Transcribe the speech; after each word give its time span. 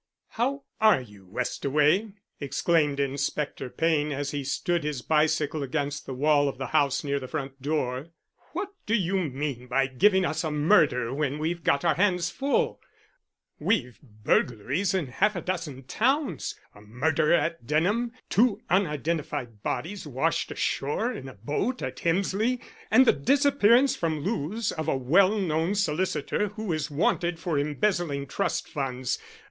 "How 0.29 0.63
are 0.79 0.99
you, 0.99 1.27
Westaway?" 1.27 2.13
exclaimed 2.39 2.99
Inspector 2.99 3.69
Payne, 3.69 4.11
as 4.11 4.31
he 4.31 4.43
stood 4.43 4.83
his 4.83 5.03
bicycle 5.03 5.61
against 5.61 6.07
the 6.07 6.13
wall 6.15 6.49
of 6.49 6.57
the 6.57 6.65
house 6.73 7.03
near 7.03 7.19
the 7.19 7.27
front 7.27 7.61
door. 7.61 8.07
"What 8.53 8.69
do 8.87 8.95
you 8.95 9.17
mean 9.17 9.67
by 9.67 9.85
giving 9.85 10.25
us 10.25 10.43
a 10.43 10.49
murder 10.49 11.13
when 11.13 11.37
we've 11.37 11.63
got 11.63 11.85
our 11.85 11.93
hands 11.93 12.31
full? 12.31 12.81
We've 13.59 13.99
burglaries 14.01 14.95
in 14.95 15.05
half 15.05 15.35
a 15.35 15.41
dozen 15.41 15.83
towns, 15.83 16.57
a 16.73 16.81
murder 16.81 17.31
at 17.31 17.67
Denham, 17.67 18.11
two 18.27 18.59
unidentified 18.71 19.61
bodies 19.61 20.07
washed 20.07 20.49
ashore 20.51 21.13
in 21.13 21.27
a 21.29 21.35
boat 21.35 21.83
at 21.83 21.97
Hemsley, 21.99 22.59
and 22.89 23.05
the 23.05 23.13
disappearance 23.13 23.95
from 23.95 24.21
Lewes 24.21 24.71
of 24.71 24.87
a 24.87 24.97
well 24.97 25.37
known 25.37 25.75
solicitor 25.75 26.47
who 26.47 26.73
is 26.73 26.89
wanted 26.89 27.37
for 27.39 27.59
embezzling 27.59 28.25
trust 28.25 28.67
funds. 28.67 29.19